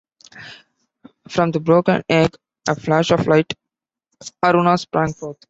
[1.27, 2.35] From the broken egg
[2.67, 3.53] a flash of light,
[4.43, 5.37] Aruna, sprang forth.